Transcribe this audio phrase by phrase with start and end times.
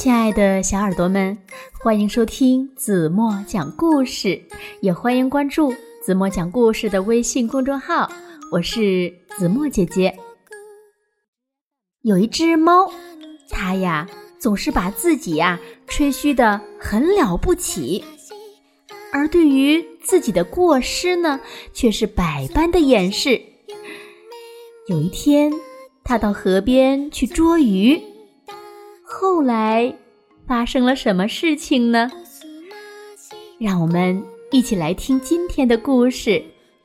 [0.00, 1.36] 亲爱的小耳朵们，
[1.82, 4.40] 欢迎收听子墨讲故事，
[4.80, 8.08] 也欢迎关注子墨讲故事的微信公众号。
[8.52, 10.16] 我是子墨姐姐。
[12.02, 12.92] 有一只猫，
[13.50, 18.04] 它呀总是把自己呀吹嘘的很了不起，
[19.12, 21.40] 而对于自己的过失呢，
[21.72, 23.42] 却是百般的掩饰。
[24.86, 25.52] 有一天，
[26.04, 28.00] 它到河边去捉鱼。
[29.10, 29.94] 后来
[30.46, 32.10] 发生了什么事情呢？
[33.58, 36.30] 让我们一起来听今天的故事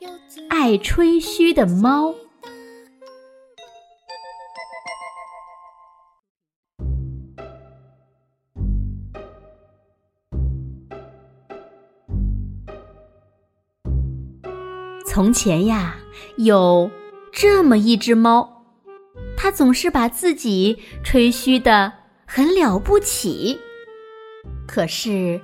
[0.48, 2.12] 《爱吹嘘的猫》。
[15.06, 15.98] 从前呀，
[16.38, 16.90] 有
[17.34, 18.64] 这么一只猫，
[19.36, 21.92] 它总是把自己吹嘘的。
[22.36, 23.60] 很了不起，
[24.68, 25.40] 可是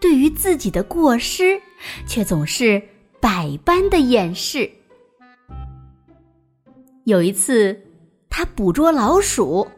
[0.00, 1.60] 对于自己的过失，
[2.06, 2.82] 却总是
[3.20, 4.70] 百般的掩饰。
[7.04, 7.78] 有一次，
[8.30, 9.68] 他捕捉老鼠，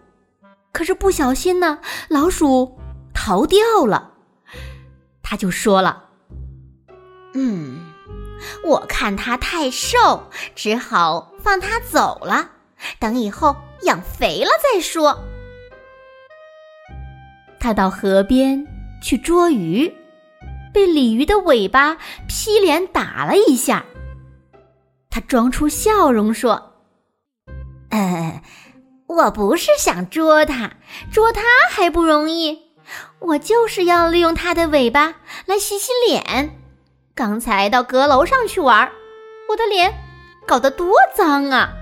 [0.71, 2.79] 可是不小心呢，老鼠
[3.13, 4.13] 逃掉了。
[5.25, 6.05] 他就说了
[7.35, 7.81] ：“嗯，
[8.65, 12.49] 我看它太瘦，只好放它走了，
[13.01, 15.19] 等以后养肥了再说。”
[17.65, 18.63] 他到河边
[19.01, 19.91] 去捉鱼，
[20.71, 21.97] 被鲤鱼的尾巴
[22.29, 23.87] 劈脸打了一下。
[25.09, 26.75] 他装出笑容说
[27.89, 28.43] ：“嗯，
[29.07, 30.73] 我不是想捉它，
[31.11, 32.59] 捉它还不容易，
[33.19, 35.15] 我就是要利用它的尾巴
[35.47, 36.61] 来洗洗脸。
[37.15, 38.93] 刚才到阁楼上去玩，
[39.49, 39.91] 我的脸
[40.47, 41.73] 搞得多脏啊！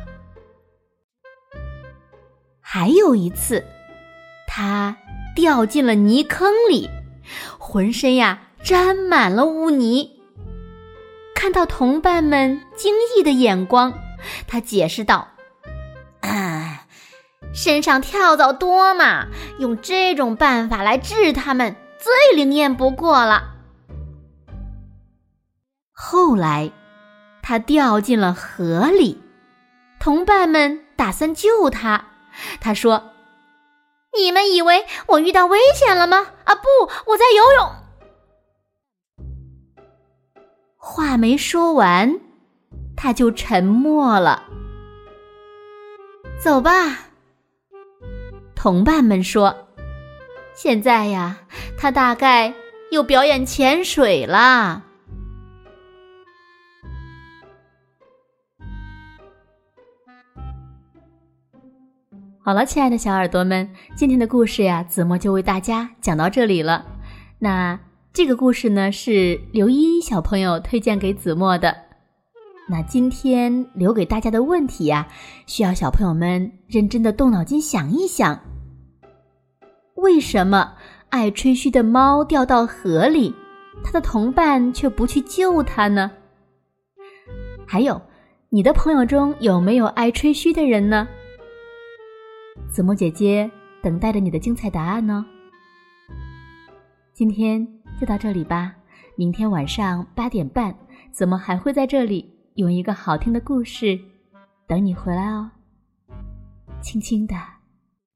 [2.60, 3.66] 还有一次，
[4.46, 4.96] 他。”
[5.34, 6.90] 掉进了泥坑里，
[7.58, 10.20] 浑身呀沾满了污泥。
[11.34, 13.92] 看到同伴们惊异的眼光，
[14.46, 15.28] 他解释道
[16.20, 16.86] ：“啊，
[17.52, 19.26] 身上跳蚤多嘛，
[19.58, 23.54] 用这种办法来治他们最灵验不过了。”
[25.90, 26.70] 后来，
[27.42, 29.20] 他掉进了河里，
[29.98, 32.04] 同伴们打算救他，
[32.60, 33.11] 他说。
[34.18, 36.26] 你们以为我遇到危险了吗？
[36.44, 36.62] 啊，不，
[37.06, 37.70] 我在游泳。
[40.76, 42.20] 话没说完，
[42.96, 44.44] 他就沉默了。
[46.38, 47.06] 走吧，
[48.54, 49.68] 同伴们说。
[50.54, 51.38] 现在呀，
[51.78, 52.52] 他大概
[52.90, 54.82] 又表演潜水了。
[62.44, 66.84] 好了，亲爱的小耳朵们，今天的故事呀，子墨就为大家讲到这里了。
[67.38, 67.78] 那
[68.12, 71.72] 这个故事呢，是刘依依小朋友推荐给子墨的。
[72.68, 75.06] 那今天留给大家的问题呀，
[75.46, 78.40] 需要小朋友们认真的动脑筋想一想：
[79.94, 80.74] 为什么
[81.10, 83.32] 爱吹嘘的猫掉到河里，
[83.84, 86.10] 它的同伴却不去救它呢？
[87.64, 88.02] 还有，
[88.48, 91.06] 你的朋友中有没有爱吹嘘的人呢？
[92.72, 93.50] 子墨姐姐
[93.82, 95.26] 等待着你的精彩答案呢。
[97.12, 97.68] 今天
[98.00, 98.74] 就到这里吧，
[99.14, 100.74] 明天晚上八点半，
[101.10, 104.00] 子墨还会在这里用一个好听的故事
[104.66, 105.50] 等你回来哦。
[106.80, 107.36] 轻轻的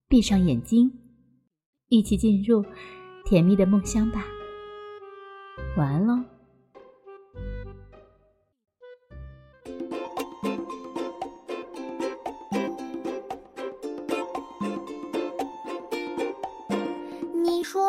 [0.08, 0.90] 闭上眼睛，
[1.88, 2.64] 一起进入
[3.26, 4.24] 甜蜜的梦乡吧。
[5.76, 6.35] 晚安喽。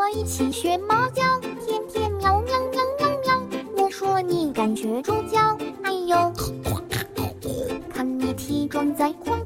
[0.08, 1.22] 说一起学猫叫，
[1.66, 3.42] 天天喵喵喵喵喵。
[3.76, 6.32] 我说你敢学猪叫，哎呦！
[7.94, 9.38] 看你体重在狂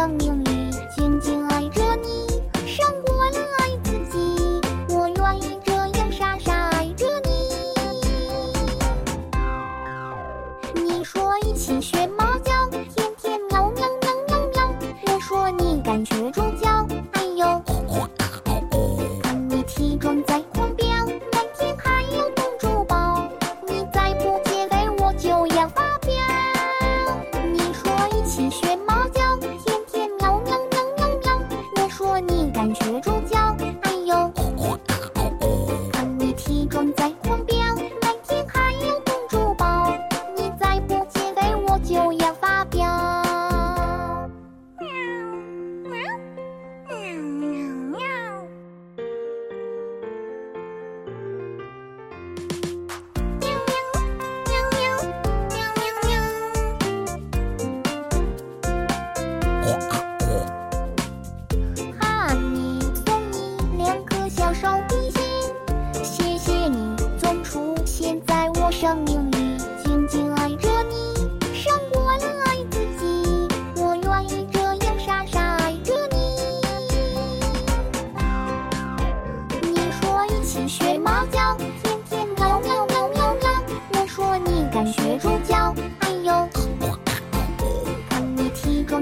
[0.00, 0.39] 生命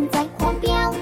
[0.07, 0.95] 在狂飙